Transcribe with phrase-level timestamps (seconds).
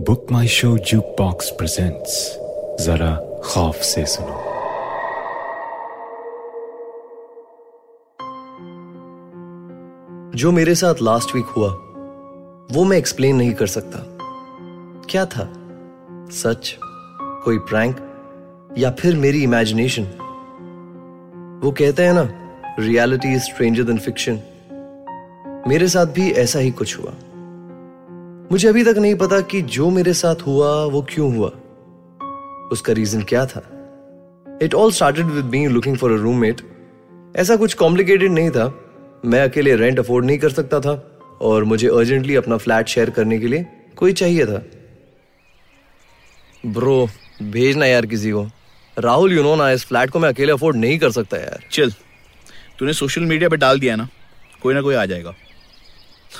[0.00, 0.78] Book my show
[1.18, 2.36] jukebox presents
[2.84, 4.42] जरा खौफ से सुनो
[10.34, 11.68] जो मेरे साथ लास्ट वीक हुआ,
[12.72, 13.98] वो मैं एक्सप्लेन नहीं कर सकता।
[15.10, 15.52] क्या था?
[16.30, 16.76] सच?
[17.44, 17.96] कोई प्रैंक
[18.78, 20.02] या फिर मेरी इमेजिनेशन
[21.64, 22.30] वो कहते हैं ना
[22.78, 24.40] reality is stranger than fiction
[25.68, 27.12] मेरे साथ भी ऐसा ही कुछ हुआ।
[28.52, 31.48] मुझे अभी तक नहीं पता कि जो मेरे साथ हुआ, वो क्यों हुआ।
[32.72, 33.60] उसका रीजन क्या था?
[34.62, 36.60] It all started with me looking for a roommate
[37.36, 38.66] ऐसा कुछ कॉम्प्लिकेटेड नहीं था।
[39.24, 40.94] मैं अकेले रेंट अफोर्ड नहीं कर सकता था
[41.40, 43.66] और मुझे अर्जेंटली अपना फ्लैट शेयर करने के लिए
[43.96, 44.62] कोई चाहिए था।
[46.66, 47.08] ब्रो
[47.42, 48.46] भेजना यार किसी को।
[48.96, 51.90] राहुल यू नो ना, इस फ्लैट को मैं अकेले अफोर्ड नहीं कर सकता यार। चल,
[52.78, 54.08] तूने सोशल मीडिया पे डाल दिया ना,
[54.62, 55.34] कोई ना कोई आ जाएगा।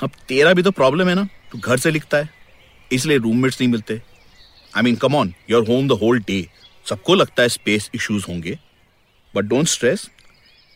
[0.03, 2.29] अब तेरा भी तो प्रॉब्लम है ना तू घर से लिखता है।
[2.91, 4.01] इसलिए रूममेट्स नहीं मिलते।
[4.77, 6.45] I mean come on you're home the whole day
[6.85, 8.57] सबको लगता है स्पेस इश्यूज़ होंगे।
[9.33, 10.09] बट डोंट स्ट्रेस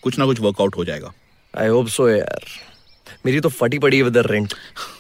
[0.03, 1.13] कुछ ना कुछ वर्कआउट हो जाएगा।
[1.53, 2.45] आई होप सो यार।
[3.25, 4.53] मेरी तो फटी पड़ी है विद रेंट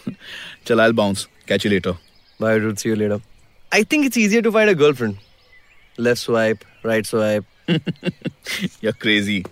[0.67, 1.91] चल I bounce catch you later
[2.41, 3.21] bye dude see you later
[3.71, 5.17] I think it's easier to find a girlfriend
[5.99, 7.45] left swipe right swipe
[8.83, 9.43] you crazy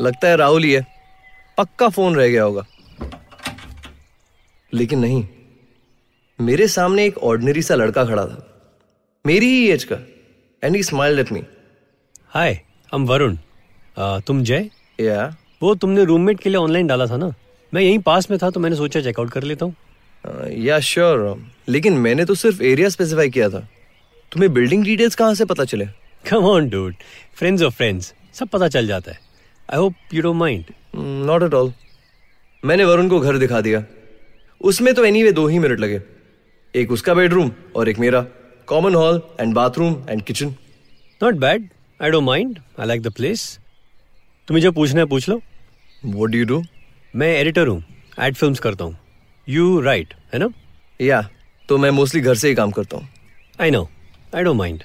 [0.00, 0.86] लगता है राहुल ही है।
[1.58, 2.66] पक्का फ़ोन रह गया होगा।
[4.72, 5.26] लेकिन नहीं
[6.38, 8.42] मेरे सामने एक ऑर्डिनरी सा लड़का खड़ा था।
[9.24, 9.96] मेरी ही एज का
[10.62, 11.42] and he smiled at me
[12.30, 12.60] hi
[12.92, 13.36] हम वरुण
[14.26, 14.70] तुम जय?
[15.00, 17.32] या वो तुमने रूममेट के लिए ऑनलाइन डाला था ना?
[17.72, 19.74] मैं यहीं पास में था तो मैंने सोचा चेकआउट कर लेता हूँ।
[20.50, 23.60] या श्योर लेकिन मैंने तो सिर्फ़ एरिया स्पेसिफाई किया था।
[24.32, 25.86] तुम्हें बिल्डिंग डिटेल्स कहाँ से पता चले?
[26.24, 26.94] Come on dude
[27.36, 29.18] friends of friends सब पता चल जाता है।
[29.68, 30.64] I hope you don't mind
[31.26, 31.72] not at all
[32.62, 33.82] मैंने वरुण को घर दिखा दिया।
[34.60, 36.00] उसमें तो एनीवे दो ही मिनट लगे।
[36.74, 38.20] एक उसका बेडरूम और एक मेरा।
[38.68, 40.54] Common hall and bathroom and kitchen
[41.20, 41.68] not bad
[42.00, 43.58] I don't mind I like the place
[44.48, 45.40] तुम्हें जो पूछना है पूछ लो।
[46.04, 46.62] व्हाट डू यू डू
[47.14, 47.82] मैं एडिटर हूँ।
[48.20, 48.96] एड फिल्म्स करता हूँ।
[49.48, 50.48] यू राइट है ना?
[51.00, 51.30] या yeah,
[51.68, 53.08] तो मैं मोस्टली घर से ही काम करता हूँ।
[53.60, 53.88] I know
[54.34, 54.82] I don't mind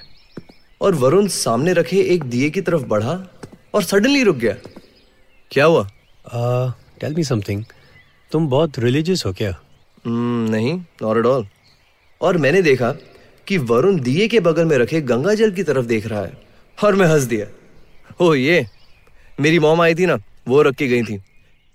[0.80, 3.14] और वरुण सामने रखे एक दिए की तरफ़ बढ़ा।
[3.74, 4.54] और सडनली रुक गया।
[5.50, 5.88] क्या हुआ?
[7.00, 7.64] टेल मी समथिंग
[8.32, 9.50] तुम बहुत रिलीजियस हो क्या?
[9.50, 11.46] Hmm, नहीं नॉट एट ऑल
[12.20, 12.90] और मैंने देखा
[13.46, 16.32] कि वरुण दिए के बगल में रखे गंगा जल की तरफ़ देख रहा है
[16.78, 17.46] और मैं हंस दिया।
[18.20, 18.66] ओ ये
[19.40, 20.16] मेरी मॉम आई थी ना
[20.48, 21.18] वो रख के गई थी।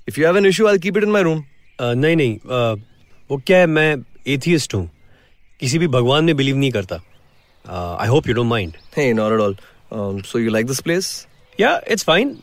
[0.08, 1.44] If you have an issue I keep it in my room
[1.80, 2.82] नहीं नहीं uh,
[3.30, 3.96] वो क्या है मैं
[4.28, 4.90] एथियस्ट हूँ।
[5.60, 6.96] किसी भी भगवान में बिलीव नहीं करता।
[8.02, 8.74] I hope you don't mind
[9.16, 11.28] not at all so you like this place
[11.60, 12.36] yeah it's fine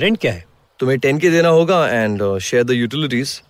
[0.00, 0.44] rent क्या है?
[0.80, 3.40] तुम्हें टेन के देना होगा and share the utilities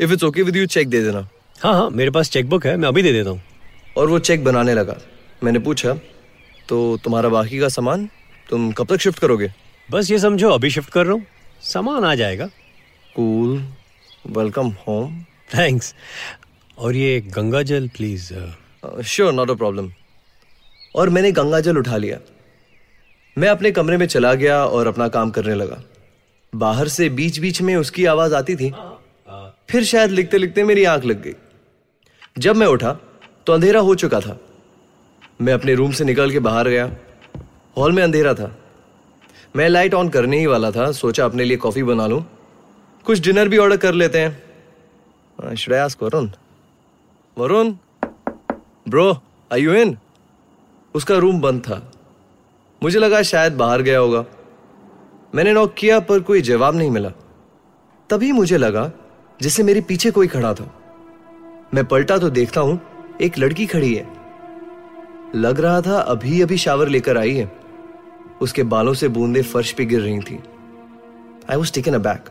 [0.00, 1.28] if it's okay with you cheque दे देना.
[1.56, 3.42] हाँ हाँ मेरे पास चेक बुक है मैं अभी दे देता हूँ।
[3.96, 4.96] और वो चेक बनाने लगा।
[5.44, 5.94] मैंने पूछा
[6.68, 8.08] तो तुम्हारा बाकी का सामान
[8.50, 9.52] तुम कब तक शिफ्ट करोगे?
[9.88, 11.24] बस ये समझो अभी शिफ्ट कर रहा हूँ।
[11.64, 12.46] सामान आ जाएगा।
[13.16, 13.62] कूल
[14.36, 15.20] वेलकम होम
[15.54, 15.94] थैंक्स
[16.78, 18.32] और ये गंगा जल please
[19.04, 19.90] sure not a problem
[20.94, 22.18] और मैंने गंगा जल उठा लिया।
[23.38, 25.76] मैं अपने कमरे में चला गया और अपना काम करने लगा।
[26.52, 28.70] बाहर से बीच बीच में उसकी आवाज़ आती थी।
[29.68, 31.34] फिर शायद लिखते लिखते मेरी आँख लग गई।
[32.38, 32.92] जब मैं उठा
[33.46, 34.38] तो अंधेरा हो चुका था।
[35.40, 36.90] मैं अपने रूम से निकल के बाहर गया।
[37.76, 38.50] हॉल में अंधेरा था।
[39.56, 42.24] मैं लाइट ऑन करने ही वाला था, सोचा अपने लिए कॉफ़ी बना लूँ।
[43.04, 46.30] कुछ डिनर भी ऑर्डर कर लेते हैं। Shreyas Varun
[47.38, 47.72] Varun
[48.88, 49.12] bro
[49.52, 49.96] I you in
[50.94, 51.78] उसका रूम बंद था।
[52.82, 54.24] मुझे लगा शायद बाहर गया होगा।
[55.34, 57.08] मैंने नॉक किया, पर कोई जवाब नहीं मिला।
[58.10, 58.90] तभी मुझे लगा
[59.40, 60.70] जैसे मेरे पीछे कोई खड़ा था।
[61.74, 62.80] मैं पलटा तो देखता हूँ,
[63.20, 64.06] एक लड़की खड़ी है।
[65.34, 67.50] लग रहा था अभी अभी शावर लेकर आई है।
[68.42, 70.38] उसके बालों से बूंदे फर्श पे गिर रही थी।
[71.50, 72.28] I was taken aback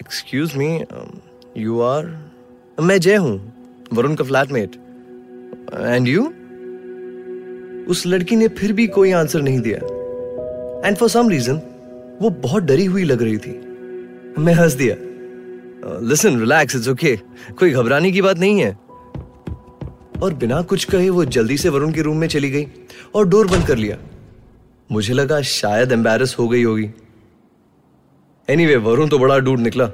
[0.00, 0.84] excuse me
[1.56, 2.06] you are
[2.80, 3.36] मैं जय हूँ,
[3.92, 4.74] वरुण का फ्लैटमेट
[5.74, 6.32] एंड यू
[7.88, 9.78] उस लड़की ने फिर भी कोई आंसर नहीं दिया।
[10.88, 11.60] एंड फॉर सम रीजन
[12.22, 13.52] वो बहुत डरी हुई लग रही थी।
[14.38, 14.96] मैं हंस दिया।
[16.08, 17.16] लिसन रिलैक्स इट्स ओके
[17.58, 18.78] कोई घबराने की बात नहीं है।
[20.22, 22.66] और बिना कुछ कहे वो जल्दी से वरुण के रूम में चली गई
[23.14, 23.96] और डोर बंद कर लिया।
[24.92, 26.90] मुझे लगा शायद एम्बेरस हो गई होगी।
[28.48, 29.86] एनीवे anyway, वरुण तो बड़ा डूड निकला।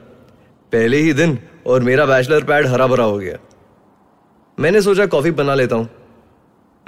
[0.72, 3.38] पहले ही दिन और मेरा बैचलर पैड हरा भरा हो गया।
[4.60, 5.88] मैंने सोचा कॉफ़ी बना लेता हूँ।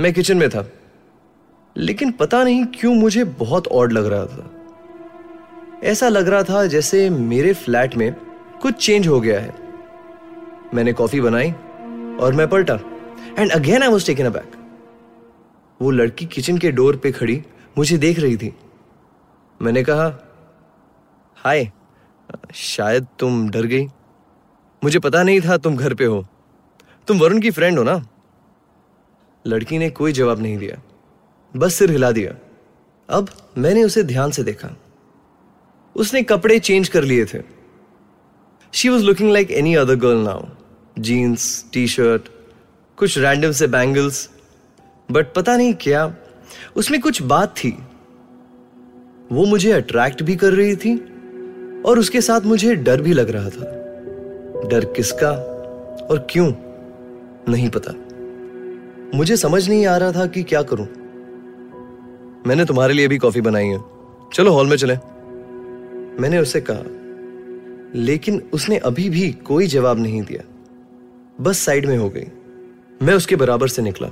[0.01, 0.69] मैं किचन में था।
[1.77, 4.51] लेकिन पता नहीं क्यों मुझे बहुत ऑड लग रहा था।
[5.85, 8.15] ऐसा लग रहा था जैसे मेरे फ्लैट में
[8.63, 9.55] कुछ चेंज हो गया है।
[10.75, 11.51] मैंने कॉफ़ी बनाई
[12.21, 12.75] और मैं पलटा।
[13.39, 14.53] And again I was taken aback
[15.81, 17.43] वो लड़की किचन के डोर पे खड़ी
[17.79, 18.55] मुझे देख रही थी।
[19.63, 20.07] मैंने कहा
[21.37, 21.71] हाय
[22.55, 23.87] शायद तुम डर गई।
[24.85, 26.27] मुझे पता नहीं था तुम घर पे हो।
[27.07, 28.03] तुम वरुण की फ्रेंड हो ना?
[29.47, 30.83] लड़की ने कोई जवाब नहीं दिया।
[31.57, 32.35] बस सिर हिला दिया।
[33.09, 33.29] अब
[33.59, 34.69] मैंने उसे ध्यान से देखा।
[35.97, 37.43] उसने कपड़े चेंज कर लिए थे।
[38.73, 40.45] She was looking like any other girl now
[40.99, 42.29] jeans T shirt
[42.97, 44.31] कुछ रैंडम से बैंगल्स
[45.11, 46.15] बट पता नहीं क्या,
[46.77, 47.71] उसमें कुछ बात थी।
[49.33, 50.97] वो मुझे अट्रैक्ट भी कर रही थी
[51.83, 53.65] और उसके साथ मुझे डर भी लग रहा था।
[54.69, 55.31] डर किसका
[56.07, 56.53] और क्यों,
[57.49, 57.95] नहीं पता।
[59.19, 60.87] मुझे समझ नहीं आ रहा था कि क्या करूँ।
[62.47, 63.79] मैंने तुम्हारे लिए भी कॉफ़ी बनाई है।
[64.33, 64.95] चलो हॉल में चले।
[66.23, 66.83] मैंने उसे कहा
[67.95, 70.43] लेकिन उसने अभी भी कोई जवाब नहीं दिया।
[71.41, 72.25] बस साइड में हो गई।
[73.03, 74.09] मैं उसके बराबर से निकला।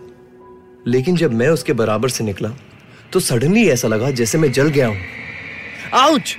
[0.86, 2.50] लेकिन जब मैं उसके बराबर से निकला
[3.12, 4.96] तो सडनली ऐसा लगा जैसे मैं जल गया हूँ।
[5.94, 6.36] आउच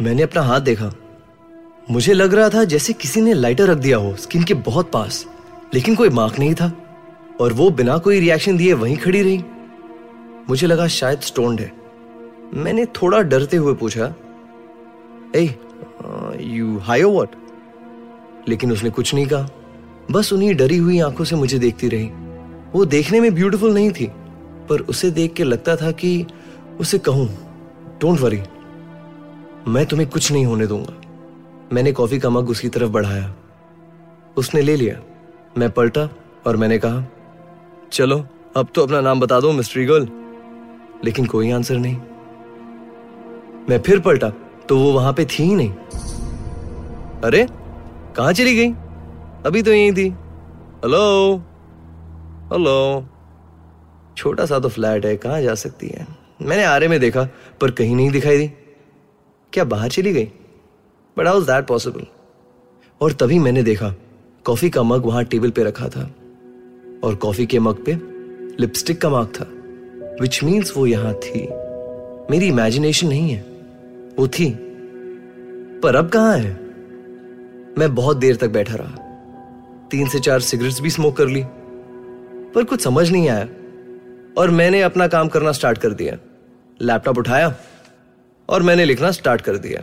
[0.00, 0.92] मैंने अपना हाथ देखा।
[1.90, 5.26] मुझे लग रहा था जैसे किसी ने लाइटर रख दिया हो स्किन के बहुत पास।
[5.74, 6.72] लेकिन कोई मार्क नहीं था
[7.40, 9.44] और वो बिना कोई रिएक्शन दिए वहीं खड़ी रही।
[10.50, 11.72] मुझे लगा शायद स्टोन्ड है।
[12.54, 14.14] मैंने थोड़ा डरते हुए पूछा
[15.36, 15.44] ए
[16.54, 17.34] यू हाई वॉट
[18.48, 19.48] लेकिन उसने कुछ नहीं कहा।
[20.10, 22.06] बस उन्हीं डरी हुई आँखों से मुझे देखती रही।
[22.72, 24.06] वो देखने में ब्यूटीफुल नहीं थी,
[24.68, 26.26] पर उसे देख के लगता था कि
[26.80, 27.26] उसे कहूँ
[28.00, 28.40] डोंट वरी
[29.68, 30.94] मैं तुम्हें कुछ नहीं होने दूँगा।
[31.72, 33.34] मैंने कॉफ़ी का मग उसकी तरफ़ बढ़ाया।
[34.36, 35.00] उसने ले लिया।
[35.58, 36.08] मैं पलटा
[36.46, 37.04] और मैंने कहा,
[37.92, 38.24] चलो,
[38.56, 40.08] अब तो अपना नाम बता दो, मिस्ट्री गर्ल
[41.04, 41.96] लेकिन कोई आंसर नहीं।
[43.70, 44.30] मैं फिर पलटा
[44.68, 45.70] तो वो वहाँ पे थी ही नहीं।
[47.24, 47.46] अरे,
[48.16, 48.72] कहाँ चली गई?
[49.46, 50.08] अभी तो यही थी।
[50.84, 51.36] हेलो
[52.52, 53.06] हेलो
[54.16, 56.06] छोटा सा तो फ्लैट है, कहाँ जा सकती है?
[56.42, 57.28] मैंने आरे में देखा,
[57.60, 58.48] पर कहीं नहीं दिखाई दी।
[59.52, 60.32] क्या बाहर चली गई?
[61.18, 62.06] बट हाउ दैट पॉसिबल
[63.00, 63.94] और तभी मैंने देखा,
[64.44, 66.10] कॉफ़ी का मग वहाँ टेबल पे रखा था।
[67.04, 67.92] और कॉफ़ी के मग पे
[68.60, 69.59] लिपस्टिक का मार्क था।
[70.20, 71.40] विच मीन्स वो यहाँ थी।
[72.30, 73.40] मेरी इमेजिनेशन नहीं है।
[74.18, 74.50] वो थी।
[75.82, 76.54] पर अब कहाँ है?
[77.78, 79.06] मैं बहुत देर तक बैठा रहा।
[79.90, 81.44] तीन से चार सिगरेट्स भी स्मोक कर ली।
[82.54, 83.48] पर कुछ समझ नहीं आया।
[84.38, 86.18] और मैंने अपना काम करना स्टार्ट कर दिया।
[86.82, 87.56] लैपटॉप उठाया।
[88.48, 89.82] और मैंने लिखना स्टार्ट कर दिया।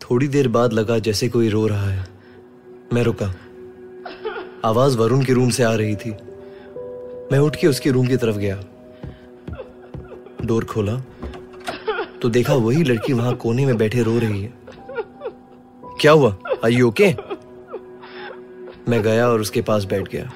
[0.00, 2.06] थोड़ी देर बाद लगा जैसे कोई रो रहा है।
[2.92, 3.34] मैं रुका।
[4.64, 6.16] आवाज़ वरुण के रूम से आ रही थी।
[7.32, 8.64] मैं उठ के उसके रूम की तरफ़ गया।
[10.44, 10.96] डोर खोला।
[12.22, 14.52] तो देखा वही लड़की वहाँ कोने में बैठे रो रही है।
[16.00, 16.38] क्या हुआ?
[16.64, 17.14] आई ओके
[18.88, 20.32] मैं गया और उसके पास बैठ गया।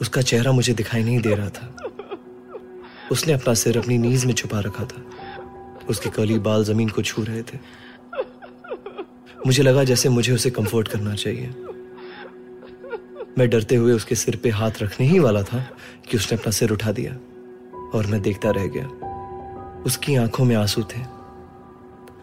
[0.00, 1.76] उसका चेहरा मुझे दिखाई नहीं दे रहा था।
[3.12, 5.04] उसने अपना सिर अपनी नीज में छुपा रखा था।
[5.90, 7.58] उसके कली बाल ज़मीन को छू रहे थे।
[9.46, 11.54] मुझे लगा जैसे मुझे उसे कंफर्ट करना चाहिए।
[13.38, 15.70] मैं डरते हुए उसके सिर पे हाथ रखने ही वाला था
[16.10, 17.12] कि उसने अपना सिर उठा दिया
[17.94, 18.86] और मैं देखता रह गया।
[19.86, 21.00] उसकी आँखों में आँसू थे,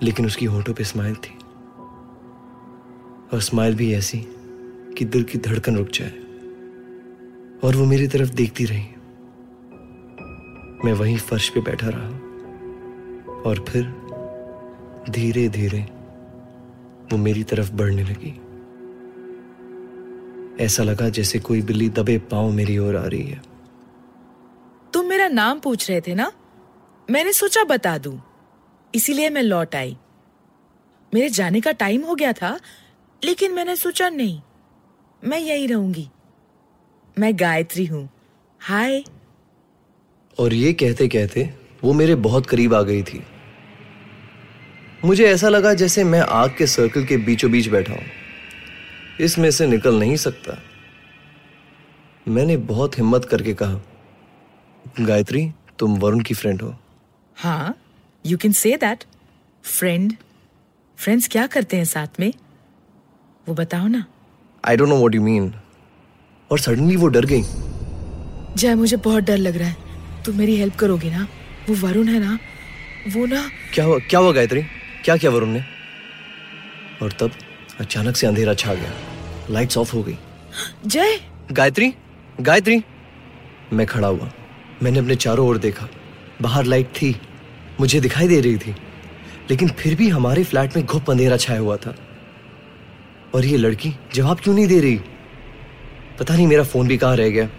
[0.04, 1.36] लेकिन उसकी होठों पे स्माइल थी।
[3.34, 4.28] और स्माइल भी ऐसी
[4.98, 6.14] कि दिल की धड़कन रुक जाए।
[7.64, 8.88] और वो मेरी तरफ़ देखती रही।
[10.86, 12.08] मैं वहीं फर्श पे बैठा रहा
[13.42, 13.96] और फिर
[15.10, 15.80] धीरे धीरे
[17.12, 18.42] वो मेरी तरफ़ बढ़ने लगी।
[20.60, 23.42] ऐसा लगा जैसे कोई बिल्ली दबे पाँव मेरी ओर आ रही है।
[24.94, 26.32] तुम मेरा नाम पूछ रहे थे ना?
[27.10, 28.20] मैंने सोचा बता दूँ।
[28.96, 29.98] इसीलिए मैं लौट आई।
[31.14, 32.60] मेरे जाने का टाइम हो गया था
[33.22, 34.42] लेकिन मैंने सोचा नहीं
[35.22, 36.08] मैं यही रहूँगी।
[37.20, 38.10] मैं गायत्री हूँ।
[38.62, 39.04] हाय।
[40.40, 41.50] और ये कहते कहते
[41.84, 43.24] वो मेरे बहुत करीब आ गई थी।
[45.06, 48.19] मुझे ऐसा लगा जैसे मैं आग के सर्कल के बीचों बीच बैठा हूँ।
[49.20, 50.58] इसमें से निकल नहीं सकता।
[52.28, 53.82] मैंने बहुत हिम्मत करके कहा
[55.00, 56.76] गायत्री तुम वरुण की फ्रेंड हो।
[57.38, 57.76] हाँ
[58.26, 59.04] you can say that
[59.64, 60.14] friend
[60.98, 62.34] friends क्या करते हैं साथ में?
[63.48, 64.06] वो बताओ ना।
[64.64, 65.54] I don't know what you mean
[66.52, 67.44] और सडनली वो डर गई।
[68.58, 71.28] जय मुझे बहुत डर लग रहा है। तुम मेरी हेल्प करोगे ना?
[71.70, 72.38] वो वरुण है ना?
[73.08, 74.62] वो ना क्या हुआ क्या हुआ गायत्री?
[75.04, 75.64] क्या किया वरुण ने?
[77.02, 77.32] और तब
[77.80, 78.92] अचानक से अंधेरा छा गया।
[79.50, 80.18] लाइट्स ऑफ़ हो गई।
[80.86, 81.20] जय।
[81.52, 81.94] गायत्री
[82.42, 82.84] गायत्री।
[83.74, 84.32] मैं खड़ा हुआ।
[84.84, 85.88] मैंने अपने चारों ओर देखा।
[86.42, 87.22] बाहर लाइट थी।
[87.80, 88.72] मुझे दिखाई दे रही थी।
[89.50, 91.96] लेकिन फिर भी हमारे फ्लैट में घुप अंधेरा छाया हुआ था।
[93.36, 95.00] और ये लड़की जवाब क्यों नहीं दे रही?
[96.20, 97.50] पता नहीं मेरा फ़ोन भी कहाँ रह गया।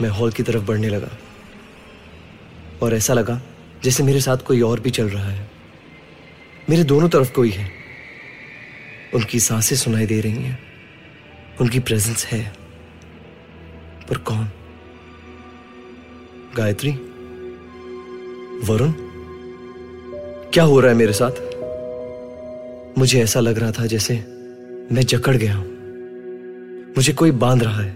[0.00, 1.08] मैं हॉल की तरफ़ बढ़ने लगा।
[2.82, 3.40] और ऐसा लगा
[3.84, 5.50] जैसे मेरे साथ कोई और भी चल रहा है।
[6.70, 7.83] मेरे दोनों तरफ़ कोई है।
[9.14, 10.58] उनकी साँसें सुनाई दे रही हैं।
[11.60, 12.52] उनकी प्रेजेंस है।
[14.10, 14.48] पर कौन?
[16.56, 16.90] गायत्री?
[18.64, 18.92] वरुण?
[20.50, 21.30] क्या हो रहा है मेरे साथ?
[22.98, 24.14] मुझे ऐसा लग रहा था जैसे
[24.92, 25.66] मैं जकड़ गया हूँ।
[26.90, 27.92] मुझे कोई बाँध रहा है।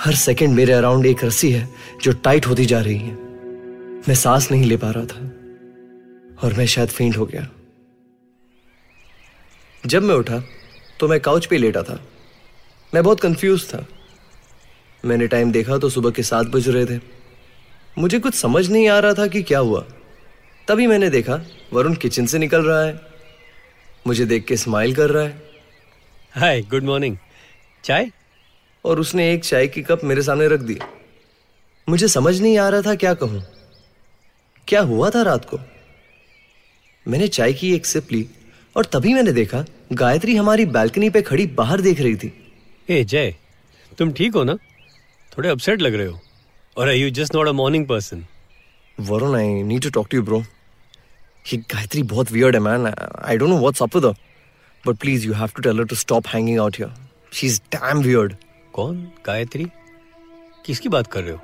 [0.00, 1.68] हर सेकंड मेरे अराउंड एक रस्सी है
[2.02, 3.14] जो टाइट होती जा रही है।
[4.08, 5.32] मैं सांस नहीं ले पा रहा था।
[6.42, 7.48] और मैं शायद फेंट हो गया।
[9.86, 10.42] जब मैं उठा
[11.00, 11.98] तो मैं काउच पे लेटा था।
[12.94, 13.86] मैं बहुत कंफ्यूज था।
[15.04, 17.00] मैंने टाइम देखा तो सुबह के सात बज रहे थे।
[17.98, 19.80] मुझे कुछ समझ नहीं आ रहा था कि क्या हुआ।
[20.68, 21.40] तभी मैंने देखा
[21.72, 23.00] वरुण किचन से निकल रहा है।
[24.06, 25.42] मुझे देख के स्माइल कर रहा है।
[26.32, 27.16] हाय गुड मॉर्निंग
[27.84, 28.10] चाय?
[28.84, 30.78] और उसने एक चाय की कप मेरे सामने रख दी।
[31.88, 33.42] मुझे समझ नहीं आ रहा था क्या कहूँ।
[34.68, 35.58] क्या हुआ था रात को?
[37.08, 38.26] मैंने चाय की एक सिप ली।
[38.76, 42.32] और तभी मैंने देखा गायत्री हमारी बालकनी पे खड़ी बाहर देख रही थी।
[42.90, 43.34] ए जय
[43.98, 44.54] तुम ठीक हो ना?
[45.32, 46.20] थोड़े अपसेट लग रहे हो।
[46.76, 48.24] और I you just not a morning person
[48.98, 50.40] Varun I need to talk to you bro
[51.46, 54.14] ये गायत्री बहुत वियर्ड है man I don't know what's up with her
[54.86, 56.92] but please you have to tell her to stop hanging out here
[57.32, 58.34] she is damn weird
[58.72, 58.96] कौन?
[59.26, 59.66] गायत्री?
[60.66, 61.40] किसकी बात कर रहे हो?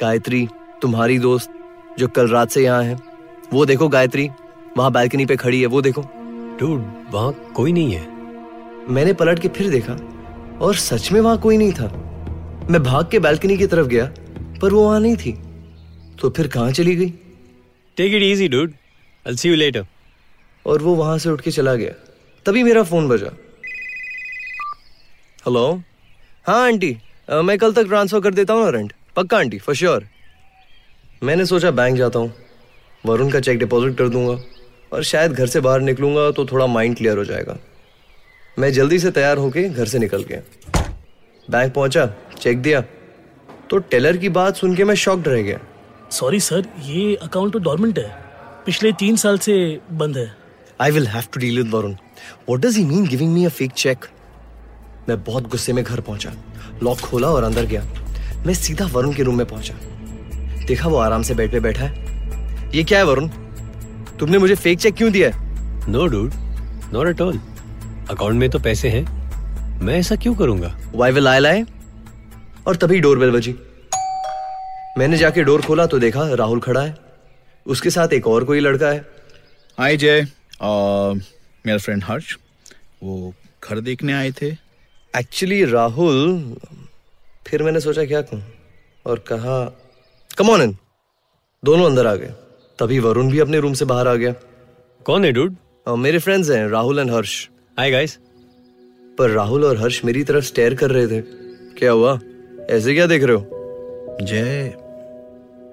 [0.00, 0.46] गायत्री
[0.82, 1.52] तुम्हारी दोस्त
[1.98, 2.98] जो कल रात से यहाँ है
[3.52, 4.28] वो देखो गायत्री
[4.76, 6.04] वहाँ बालकनी पे खड़ी है वो देखो।
[6.60, 8.06] डूड वहाँ कोई नहीं है।
[8.88, 9.92] मैंने पलट के फिर देखा
[10.60, 11.86] और सच में वहाँ कोई नहीं था।
[12.70, 14.04] मैं भाग के बालकनी की तरफ़ गया
[14.62, 15.32] पर वो वहाँ नहीं थी।
[16.20, 17.10] तो फिर कहाँ चली गई?
[17.96, 18.72] Take it easy dude
[19.28, 19.86] I see you later
[20.66, 21.92] और वो वहाँ से उठ के चला गया।
[22.46, 23.30] तभी मेरा फ़ोन बजा।
[25.46, 25.82] हेलो
[26.46, 26.96] हाँ आंटी।
[27.28, 29.58] अ, मैं कल तक ट्रांसफ़र कर देता हूँ ना रेंट पक्का आंटी?
[29.58, 30.06] फॉर श्योर
[31.22, 32.34] मैंने सोचा बैंक जाता हूँ।
[33.06, 34.42] वरुण का चेक डिपॉजिट कर दूँगा।
[34.92, 37.56] और शायद घर से बाहर निकलूँगा तो थोड़ा माइंड क्लियर हो जाएगा।
[38.56, 40.40] मैं जल्दी से तैयार होके घर से निकल गया।
[41.48, 42.06] बैंक पहुँचा
[42.40, 42.80] चेक दिया।
[43.70, 45.58] तो टेलर की बात सुन के मैं शॉक्ड रह गया।
[46.10, 48.08] सॉरी सर ये अकाउंट तो डॉर्मेंट है।
[48.66, 50.30] पिछले तीन साल से बंद है।
[50.80, 53.72] I will have to deal with Varun what does he mean giving me a fake
[53.72, 54.04] cheque
[55.08, 56.32] मैं बहुत गुस्से में घर पहुँचा।
[56.82, 57.82] लॉक खोला और अंदर गया।
[58.46, 59.74] मैं सीधा वरुण के रूम में पहुँचा।
[60.66, 63.28] देखा वो आराम से बेड पे बैठा है। ये क्या है वरुण
[64.20, 65.28] तुमने मुझे फेक चेक क्यों दिया?
[65.28, 66.32] है no dude
[66.92, 67.38] not at all
[68.10, 70.74] account में तो पैसे हैं। मैं ऐसा क्यों करूँगा?
[70.94, 71.62] वाई विल आई लाई
[72.66, 73.54] और तभी डोरबेल बजी।
[74.98, 76.96] मैंने जाके डोर खोला तो देखा राहुल खड़ा है।
[77.66, 78.98] उसके साथ एक और कोई लड़का है।
[79.78, 80.20] हाय जय
[81.66, 82.36] मेरा फ्रेंड हर्ष।
[83.02, 83.32] वो
[83.64, 84.50] घर देखने आए थे।
[85.14, 86.56] एक्चुअली राहुल
[87.46, 88.42] फिर मैंने सोचा क्या कहूँ
[89.06, 89.58] और कहा
[90.38, 90.76] कमोन
[91.62, 92.32] दोनों अंदर आ गए।
[92.80, 94.32] तभी वरुण भी अपने रूम से बाहर आ गया।
[95.06, 95.56] कौन है डूड
[95.88, 97.48] मेरे फ्रेंड्स हैं Rahul and Harsh.
[97.78, 98.18] Hi guys
[99.18, 101.20] पर राहुल और हर्ष मेरी तरफ़ स्टेयर कर रहे थे।
[101.78, 102.18] क्या हुआ?
[102.70, 103.46] ऐसे क्या देख रहे हो?
[104.22, 104.74] जय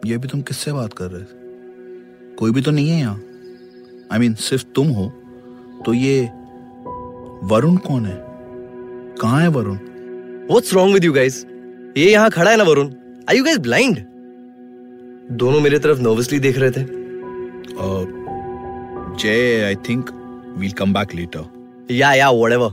[0.05, 4.17] ये भी तुम किससे बात कर रहे थे कोई भी तो नहीं है यहाँ। आई
[4.17, 5.09] I मीन mean, सिर्फ़ तुम हो।
[5.85, 6.21] तो ये
[7.47, 8.17] वरुण कौन है?
[9.21, 9.77] कहाँ है Varun?
[10.49, 11.45] What's wrong with you guys
[11.97, 12.93] ये यहाँ खड़ा है ना Varun?
[13.29, 14.05] I you guys blind
[15.31, 16.83] दोनों मेरे तरफ़ नर्वसली देख रहे थे।
[19.17, 20.09] Jay I think
[20.57, 22.71] we'll come back later yeah yeah whatever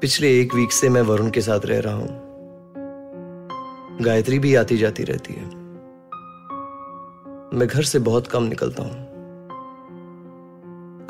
[0.00, 2.08] पिछले एक वीक से मैं वरुण के साथ रह रहा हूँ।
[4.04, 5.44] गायत्री भी आती जाती रहती है।
[7.58, 8.96] मैं घर से बहुत कम निकलता हूँ।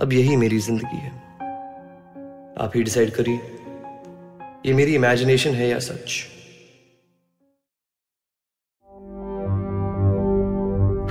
[0.01, 1.11] अब यही मेरी ज़िंदगी है।
[2.61, 3.41] आप ही डिसाइड करिए
[4.67, 6.36] ये मेरी इमेजिनेशन है या सच।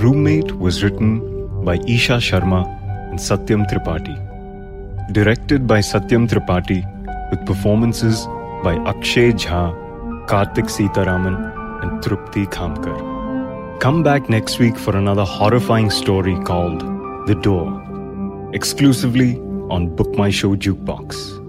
[0.06, 1.14] Roommate was written
[1.64, 2.58] by Isha Sharma
[3.10, 4.14] and Satyam Tripathi.
[5.12, 6.80] Directed by Satyam Tripathi
[7.30, 8.26] with performances
[8.62, 9.62] by Akshay Jha,
[10.28, 11.34] Karthik Sitaraman,
[11.82, 13.80] and Trupti Khamkar.
[13.80, 16.82] Come back next week for another horrifying story called
[17.26, 21.45] The Door, exclusively on Book My Show Jukebox.